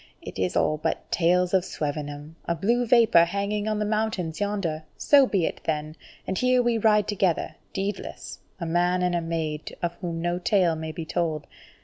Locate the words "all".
0.55-0.77